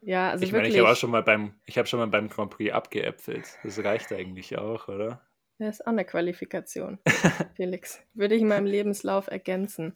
[0.01, 2.29] ja, also Ich meine, ich habe auch schon mal beim, ich habe schon mal beim
[2.29, 3.57] Grand Prix abgeäpfelt.
[3.63, 5.21] Das reicht eigentlich auch, oder?
[5.59, 6.99] Das ist auch eine Qualifikation,
[7.55, 8.01] Felix.
[8.13, 9.95] Würde ich in meinem Lebenslauf ergänzen.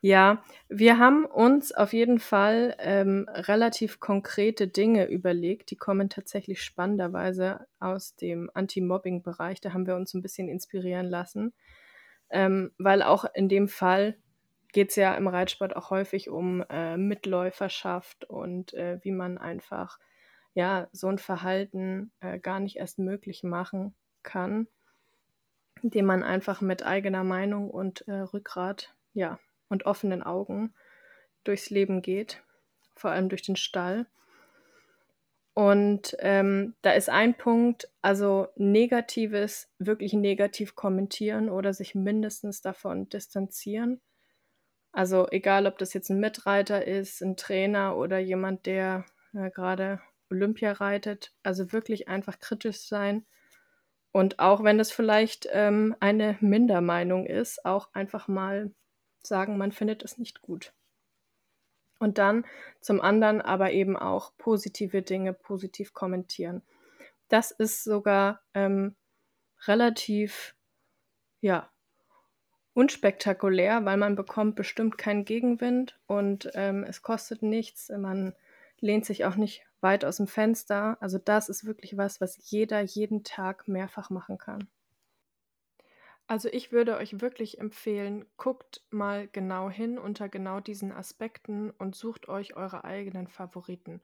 [0.00, 5.70] Ja, wir haben uns auf jeden Fall ähm, relativ konkrete Dinge überlegt.
[5.70, 9.60] Die kommen tatsächlich spannenderweise aus dem Anti-Mobbing-Bereich.
[9.60, 11.54] Da haben wir uns ein bisschen inspirieren lassen,
[12.30, 14.16] ähm, weil auch in dem Fall
[14.72, 19.98] geht es ja im Reitsport auch häufig um äh, Mitläuferschaft und äh, wie man einfach
[20.54, 24.66] ja so ein Verhalten äh, gar nicht erst möglich machen kann,
[25.82, 30.74] indem man einfach mit eigener Meinung und äh, Rückgrat ja und offenen Augen
[31.44, 32.42] durchs Leben geht,
[32.94, 34.06] vor allem durch den Stall.
[35.54, 43.08] Und ähm, da ist ein Punkt, also negatives, wirklich negativ kommentieren oder sich mindestens davon
[43.10, 44.00] distanzieren.
[44.92, 50.00] Also egal, ob das jetzt ein Mitreiter ist, ein Trainer oder jemand, der äh, gerade
[50.30, 53.24] Olympia reitet, also wirklich einfach kritisch sein.
[54.12, 58.70] Und auch wenn das vielleicht ähm, eine Mindermeinung ist, auch einfach mal
[59.22, 60.74] sagen, man findet es nicht gut.
[61.98, 62.44] Und dann
[62.80, 66.62] zum anderen aber eben auch positive Dinge positiv kommentieren.
[67.28, 68.96] Das ist sogar ähm,
[69.66, 70.54] relativ,
[71.40, 71.71] ja,
[72.74, 77.90] unspektakulär, weil man bekommt bestimmt keinen Gegenwind und ähm, es kostet nichts.
[77.90, 78.34] Man
[78.80, 80.96] lehnt sich auch nicht weit aus dem Fenster.
[81.00, 84.68] Also das ist wirklich was, was jeder jeden Tag mehrfach machen kann.
[86.26, 91.94] Also ich würde euch wirklich empfehlen, guckt mal genau hin unter genau diesen Aspekten und
[91.94, 94.00] sucht euch eure eigenen Favoriten.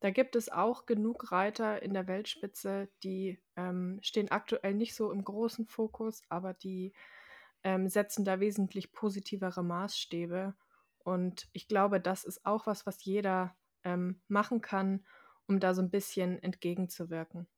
[0.00, 5.10] Da gibt es auch genug Reiter in der Weltspitze, die ähm, stehen aktuell nicht so
[5.10, 6.92] im großen Fokus, aber die
[7.66, 10.54] ähm, setzen da wesentlich positivere Maßstäbe.
[10.98, 15.04] Und ich glaube, das ist auch was, was jeder ähm, machen kann,
[15.48, 17.48] um da so ein bisschen entgegenzuwirken.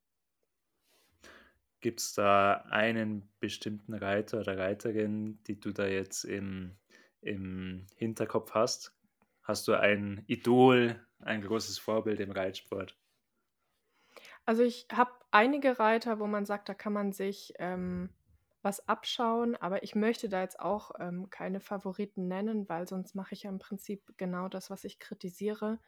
[1.80, 6.78] Gibt es da einen bestimmten Reiter oder Reiterin, die du da jetzt im,
[7.20, 8.96] im Hinterkopf hast?
[9.42, 12.98] Hast du ein Idol, ein großes Vorbild im Reitsport?
[14.46, 18.08] Also ich habe einige Reiter, wo man sagt, da kann man sich ähm,
[18.62, 23.34] was abschauen, aber ich möchte da jetzt auch ähm, keine Favoriten nennen, weil sonst mache
[23.34, 25.78] ich ja im Prinzip genau das, was ich kritisiere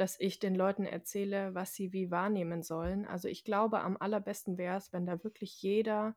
[0.00, 3.06] dass ich den Leuten erzähle, was sie wie wahrnehmen sollen.
[3.06, 6.16] Also ich glaube, am allerbesten wäre es, wenn da wirklich jeder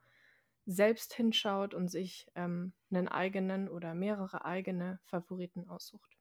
[0.65, 6.17] selbst hinschaut und sich ähm, einen eigenen oder mehrere eigene Favoriten aussucht.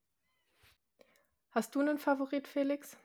[1.53, 2.97] Hast du einen Favorit, Felix?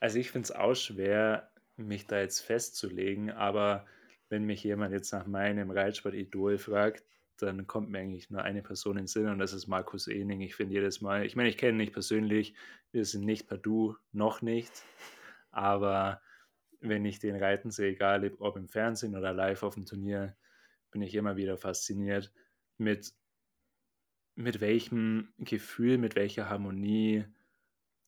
[0.00, 3.86] Also ich finde es auch schwer, mich da jetzt festzulegen, aber
[4.30, 7.04] wenn mich jemand jetzt nach meinem Reitsport-Idol fragt,
[7.36, 10.40] dann kommt mir eigentlich nur eine Person in den Sinn und das ist Markus Ening.
[10.40, 12.54] Ich finde jedes Mal, ich meine, ich kenne ihn nicht persönlich,
[12.92, 14.72] wir sind nicht per Du, noch nicht,
[15.50, 16.22] aber
[16.80, 20.36] wenn ich den reiten sehe, egal ob im Fernsehen oder live auf dem Turnier,
[20.90, 22.32] bin ich immer wieder fasziniert
[22.78, 23.12] mit,
[24.34, 27.24] mit welchem Gefühl, mit welcher Harmonie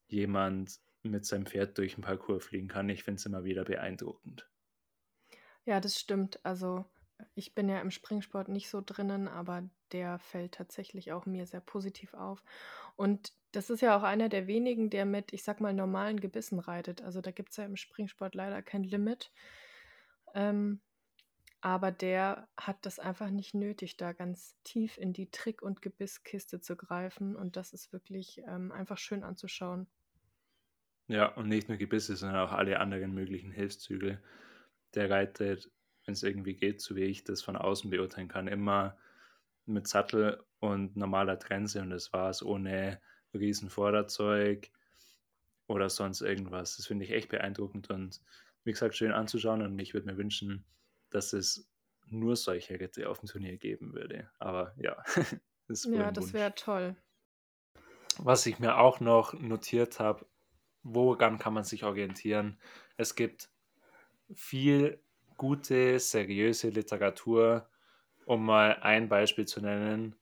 [0.08, 2.88] jemand mit seinem Pferd durch den Parcours fliegen kann.
[2.88, 4.48] Ich finde es immer wieder beeindruckend.
[5.64, 6.44] Ja, das stimmt.
[6.44, 6.84] Also
[7.34, 11.60] ich bin ja im Springsport nicht so drinnen, aber der fällt tatsächlich auch mir sehr
[11.60, 12.42] positiv auf.
[12.96, 16.58] Und das ist ja auch einer der wenigen, der mit, ich sag mal, normalen Gebissen
[16.58, 17.02] reitet.
[17.02, 19.30] Also da gibt es ja im Springsport leider kein Limit.
[20.34, 20.80] Ähm,
[21.60, 26.60] aber der hat das einfach nicht nötig, da ganz tief in die Trick- und Gebisskiste
[26.60, 27.36] zu greifen.
[27.36, 29.86] Und das ist wirklich ähm, einfach schön anzuschauen.
[31.08, 34.20] Ja, und nicht nur Gebisse, sondern auch alle anderen möglichen Hilfszüge.
[34.94, 35.70] Der reitet
[36.04, 38.96] wenn es irgendwie geht, so wie ich das von außen beurteilen kann, immer
[39.66, 43.00] mit Sattel und normaler Trense und das war es ohne
[43.32, 44.70] riesen Vorderzeug
[45.66, 46.76] oder sonst irgendwas.
[46.76, 48.20] Das finde ich echt beeindruckend und
[48.64, 50.64] wie gesagt, schön anzuschauen und ich würde mir wünschen,
[51.10, 51.68] dass es
[52.06, 54.30] nur solche Ritte auf dem Turnier geben würde.
[54.38, 55.02] Aber ja,
[55.68, 56.96] das Ja, das wäre toll.
[58.18, 60.26] Was ich mir auch noch notiert habe,
[60.82, 62.60] woran kann man sich orientieren?
[62.96, 63.51] Es gibt
[64.36, 65.00] viel
[65.36, 67.68] gute, seriöse Literatur,
[68.26, 70.16] um mal ein Beispiel zu nennen,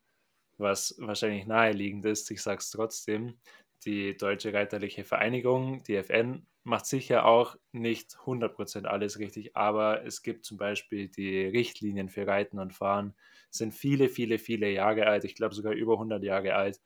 [0.59, 3.39] was wahrscheinlich naheliegend ist, ich sage es trotzdem.
[3.85, 10.23] Die Deutsche Reiterliche Vereinigung, die FN, macht sicher auch nicht 100% alles richtig, aber es
[10.23, 13.15] gibt zum Beispiel die Richtlinien für Reiten und Fahren,
[13.51, 16.81] sind viele, viele, viele Jahre alt, ich glaube sogar über 100 Jahre alt.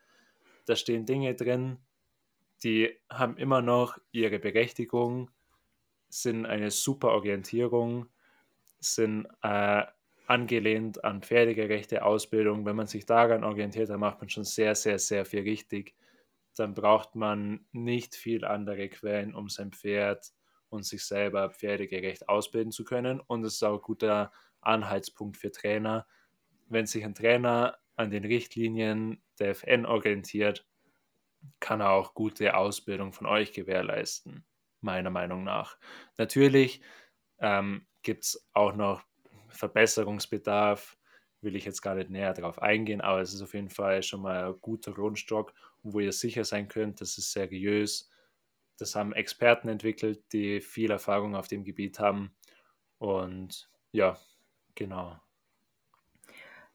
[0.67, 1.79] Da stehen Dinge drin,
[2.63, 5.31] die haben immer noch ihre Berechtigung,
[6.23, 8.07] sind eine super Orientierung
[8.79, 9.83] sind äh,
[10.27, 12.65] angelehnt an pferdegerechte Ausbildung.
[12.65, 15.95] Wenn man sich daran orientiert, dann macht man schon sehr, sehr, sehr viel richtig.
[16.57, 20.33] Dann braucht man nicht viel andere Quellen, um sein Pferd
[20.69, 23.21] und sich selber pferdegerecht ausbilden zu können.
[23.21, 26.07] Und es ist auch ein guter Anhaltspunkt für Trainer.
[26.69, 30.67] Wenn sich ein Trainer an den Richtlinien der FN orientiert,
[31.59, 34.45] kann auch gute Ausbildung von euch gewährleisten,
[34.85, 35.79] meiner Meinung nach.
[36.19, 36.81] Natürlich
[37.39, 39.03] ähm, gibt es auch noch
[39.49, 40.97] Verbesserungsbedarf,
[41.41, 44.23] will ich jetzt gar nicht näher darauf eingehen, aber es ist auf jeden Fall schon
[44.23, 48.11] mal ein guter Grundstock, wo ihr sicher sein könnt, das ist seriös.
[48.79, 52.35] Das haben Experten entwickelt, die viel Erfahrung auf dem Gebiet haben.
[52.99, 54.19] Und ja,
[54.75, 55.21] genau.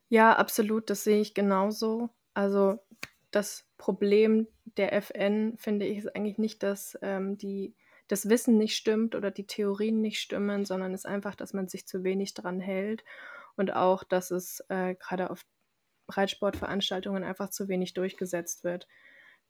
[0.08, 2.10] Ja, absolut, das sehe ich genauso.
[2.34, 2.80] Also
[3.32, 7.76] das Problem der FN, finde ich, ist eigentlich nicht, dass ähm, die,
[8.10, 11.70] das Wissen nicht stimmt oder die Theorien nicht stimmen, sondern es ist einfach, dass man
[11.70, 13.06] sich zu wenig dran hält
[13.56, 15.46] und auch, dass es äh, gerade auf
[16.10, 18.88] Reitsportveranstaltungen einfach zu wenig durchgesetzt wird.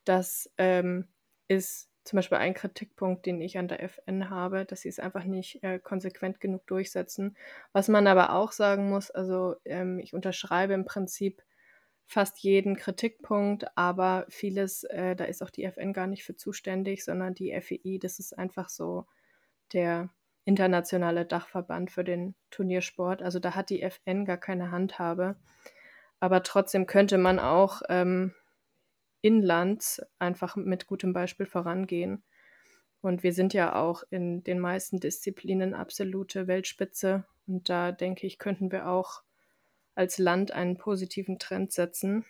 [0.04, 1.08] Das ähm,
[1.48, 5.24] ist zum Beispiel ein Kritikpunkt, den ich an der FN habe, dass sie es einfach
[5.24, 7.38] nicht äh, konsequent genug durchsetzen.
[7.72, 11.41] Was man aber auch sagen muss, also ähm, ich unterschreibe im Prinzip
[12.10, 17.06] fast jeden Kritikpunkt, aber vieles, äh, da ist auch die FN gar nicht für zuständig,
[17.06, 19.06] sondern die FEI, das ist einfach so
[19.74, 20.10] der
[20.43, 23.22] internationale Dachverband für den Turniersport.
[23.22, 25.36] Also da hat die FN gar keine Handhabe.
[26.19, 28.34] Aber trotzdem könnte man auch ähm,
[29.22, 32.24] inlands einfach mit gutem Beispiel vorangehen.
[33.02, 37.26] Und wir sind ja auch in den meisten Disziplinen absolute Weltspitze.
[37.45, 39.22] Und da denke ich, könnten wir auch
[39.99, 42.25] als Land einen positiven Trend setzen.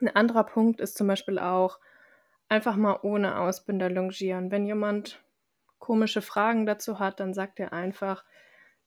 [0.00, 1.78] Ein anderer Punkt ist zum Beispiel auch
[2.48, 4.50] einfach mal ohne Ausbinder longieren.
[4.50, 5.24] Wenn jemand
[5.78, 8.24] komische Fragen dazu hat, dann sagt er einfach,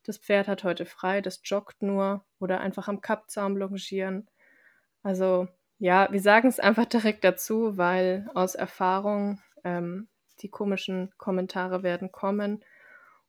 [0.04, 4.30] das Pferd hat heute frei, das joggt nur oder einfach am Kappzaum longieren.
[5.02, 10.10] Also ja, wir sagen es einfach direkt dazu, weil aus Erfahrung ähm,
[10.42, 12.62] die komischen Kommentare werden kommen.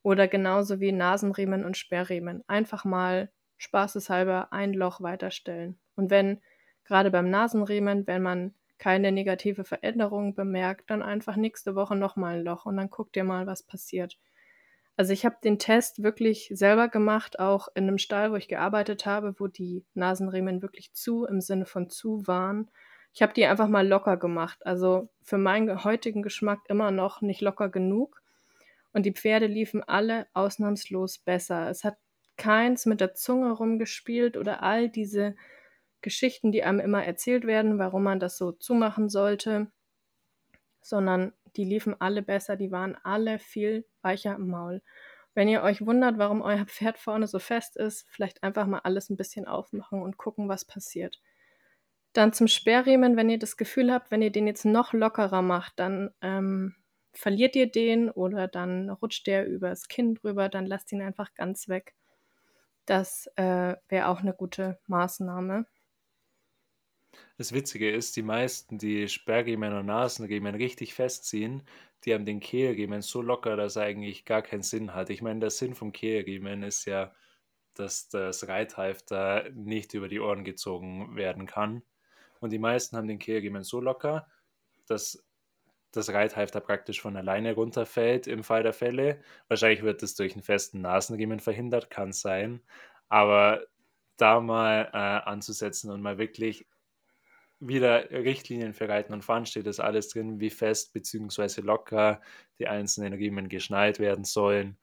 [0.02, 2.42] Oder genauso wie Nasenriemen und Sperrriemen.
[2.48, 3.30] Einfach mal
[3.60, 5.78] spaßeshalber ein Loch weiterstellen.
[5.94, 6.40] Und wenn
[6.84, 12.44] gerade beim Nasenriemen, wenn man keine negative Veränderung bemerkt, dann einfach nächste Woche nochmal ein
[12.44, 14.18] Loch und dann guckt ihr mal, was passiert.
[14.96, 19.04] Also ich habe den Test wirklich selber gemacht, auch in einem Stall, wo ich gearbeitet
[19.04, 22.70] habe, wo die Nasenriemen wirklich zu im Sinne von zu waren.
[23.12, 24.64] Ich habe die einfach mal locker gemacht.
[24.64, 28.22] Also für meinen heutigen Geschmack immer noch nicht locker genug.
[28.94, 31.68] Und die Pferde liefen alle ausnahmslos besser.
[31.68, 31.96] Es hat
[32.40, 35.36] keins mit der Zunge rumgespielt oder all diese
[36.00, 39.70] Geschichten, die einem immer erzählt werden, warum man das so zumachen sollte,
[40.80, 44.82] sondern die liefen alle besser, die waren alle viel weicher im Maul.
[45.34, 49.10] Wenn ihr euch wundert, warum euer Pferd vorne so fest ist, vielleicht einfach mal alles
[49.10, 51.20] ein bisschen aufmachen und gucken, was passiert.
[52.14, 55.74] Dann zum Sperrriemen, wenn ihr das Gefühl habt, wenn ihr den jetzt noch lockerer macht,
[55.76, 56.74] dann ähm,
[57.12, 61.68] verliert ihr den oder dann rutscht der übers Kinn drüber, dann lasst ihn einfach ganz
[61.68, 61.94] weg.
[62.90, 65.64] Das äh, wäre auch eine gute Maßnahme.
[67.38, 71.62] Das Witzige ist, die meisten, die Sperrriemen und Nasenriemen richtig festziehen,
[72.02, 75.08] die haben den Kehlriemen so locker, dass er eigentlich gar keinen Sinn hat.
[75.08, 77.14] Ich meine, der Sinn vom Kehlriemen ist ja,
[77.74, 81.84] dass das Reithalfter nicht über die Ohren gezogen werden kann.
[82.40, 84.26] Und die meisten haben den Kehlriemen so locker,
[84.88, 85.24] dass
[85.92, 89.20] das Reithalfter praktisch von alleine runterfällt im Fall der Fälle.
[89.48, 92.62] Wahrscheinlich wird das durch einen festen Nasenriemen verhindert, kann sein.
[93.08, 93.62] Aber
[94.16, 94.96] da mal äh,
[95.28, 96.66] anzusetzen und mal wirklich
[97.60, 101.60] wieder Richtlinien für Reiten und Fahren steht das alles drin, wie fest bzw.
[101.60, 102.20] locker
[102.58, 104.78] die einzelnen Riemen geschnallt werden sollen.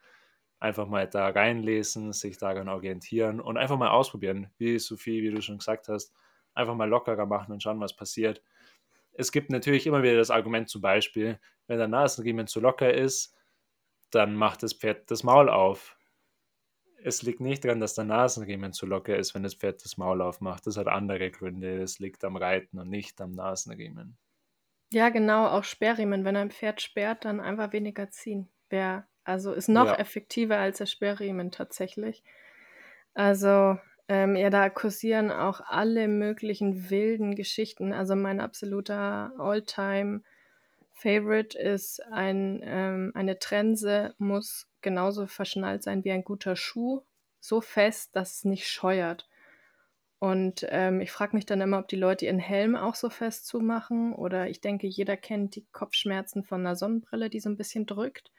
[0.60, 4.52] Einfach mal da reinlesen, sich daran orientieren und einfach mal ausprobieren.
[4.58, 6.14] Wie Sophie, wie du schon gesagt hast,
[6.54, 8.42] einfach mal lockerer machen und schauen, was passiert.
[9.18, 13.36] Es gibt natürlich immer wieder das Argument zum Beispiel, wenn der Nasenriemen zu locker ist,
[14.12, 15.98] dann macht das Pferd das Maul auf
[17.04, 20.22] es liegt nicht daran, dass der Nasenriemen zu locker ist, wenn das Pferd das Maul
[20.22, 20.66] aufmacht.
[20.68, 21.82] Das hat andere Gründe.
[21.82, 24.18] Es liegt am Reiten und nicht am Nasenriemen.
[24.92, 26.26] Ja, genau, auch Sperrriemen.
[26.26, 28.50] Wenn ein Pferd sperrt, dann einfach weniger ziehen.
[28.70, 29.96] Wär, also ist noch ja.
[29.96, 32.24] effektiver als der Sperrriemen tatsächlich.
[33.14, 33.78] Also,
[34.10, 37.94] ähm, ja, da kursieren auch alle möglichen wilden Geschichten.
[37.94, 40.22] Also mein absoluter Alltime
[40.94, 47.02] Favorite ist ein, ähm, eine Trense muss genauso verschnallt sein wie ein guter Schuh,
[47.40, 49.28] so fest, dass es nicht scheuert.
[50.20, 53.46] Und ähm, ich frage mich dann immer, ob die Leute ihren Helm auch so fest
[53.46, 54.14] zumachen.
[54.14, 58.32] Oder ich denke, jeder kennt die Kopfschmerzen von einer Sonnenbrille, die so ein bisschen drückt.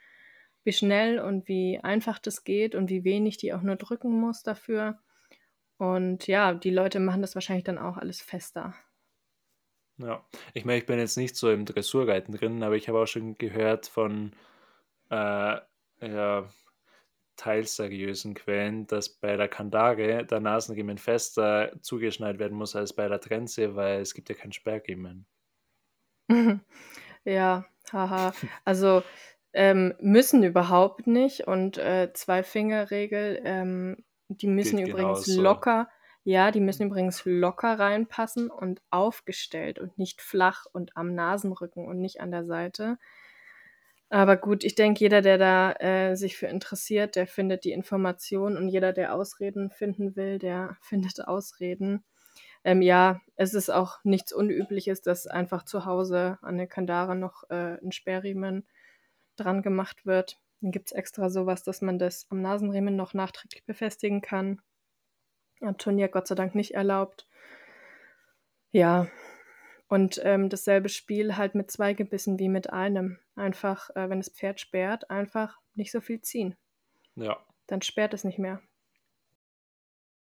[0.64, 4.42] Wie schnell und wie einfach das geht und wie wenig die auch nur drücken muss
[4.42, 4.98] dafür.
[5.78, 8.74] Und ja, die Leute machen das wahrscheinlich dann auch alles fester.
[9.98, 10.24] Ja,
[10.54, 13.36] ich meine, ich bin jetzt nicht so im Dressurreiten drin, aber ich habe auch schon
[13.36, 14.32] gehört von
[15.10, 15.56] äh,
[16.00, 16.48] ja,
[17.36, 23.08] teils seriösen Quellen, dass bei der Kandare der Nasenriemen fester zugeschnallt werden muss als bei
[23.08, 25.26] der Trense, weil es gibt ja keinen Sperrriemen.
[27.24, 28.32] Ja, haha.
[28.64, 29.02] Also,
[29.52, 35.34] ähm, müssen überhaupt nicht und, äh, Zwei-Finger-Regel, ähm, die müssen Gilt übrigens genauso.
[35.36, 35.88] locker
[36.24, 42.00] ja, die müssen übrigens locker reinpassen und aufgestellt und nicht flach und am Nasenrücken und
[42.00, 42.98] nicht an der Seite.
[44.10, 48.56] Aber gut, ich denke, jeder, der da, äh, sich für interessiert, der findet die Information
[48.56, 52.04] und jeder, der Ausreden finden will, der findet Ausreden.
[52.64, 57.44] Ähm, ja, es ist auch nichts Unübliches, dass einfach zu Hause an der Kandare noch,
[57.50, 58.66] äh, 'n Sperrriemen
[59.36, 60.38] dran gemacht wird.
[60.60, 64.60] Dann gibt's extra so was, dass man das am Nasenriemen noch nachträglich befestigen kann.
[65.60, 67.26] Am Turnier Gott sei Dank nicht erlaubt.
[68.70, 69.08] Ja,
[69.88, 73.18] und, ähm, dasselbe Spiel halt mit 2 Gebissen wie mit einem.
[73.34, 76.56] Einfach, äh, wenn das Pferd sperrt, einfach nicht so viel ziehen.
[77.16, 77.38] Ja.
[77.66, 78.60] Dann sperrt es nicht mehr.